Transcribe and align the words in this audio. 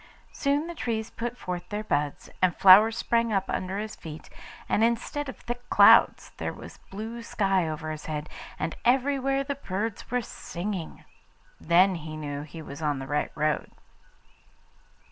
Soon 0.31 0.65
the 0.65 0.73
trees 0.73 1.11
put 1.11 1.37
forth 1.37 1.69
their 1.69 1.83
buds, 1.83 2.27
and 2.41 2.55
flowers 2.55 2.97
sprang 2.97 3.31
up 3.31 3.45
under 3.47 3.77
his 3.77 3.95
feet, 3.95 4.31
and 4.67 4.83
instead 4.83 5.29
of 5.29 5.37
thick 5.37 5.69
clouds 5.69 6.31
there 6.37 6.51
was 6.51 6.79
blue 6.89 7.21
sky 7.21 7.69
over 7.69 7.91
his 7.91 8.07
head, 8.07 8.27
and 8.57 8.75
everywhere 8.83 9.43
the 9.43 9.53
birds 9.53 10.09
were 10.09 10.23
singing. 10.23 11.05
Then 11.59 11.93
he 11.93 12.17
knew 12.17 12.39
that 12.39 12.47
he 12.49 12.63
was 12.63 12.81
in 12.81 12.97
the 12.97 13.05
right 13.05 13.31
road. 13.35 13.69